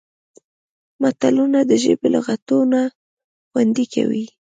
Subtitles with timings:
[1.01, 2.79] متلونه د ژبې لغتونه
[3.49, 4.25] خوندي کوي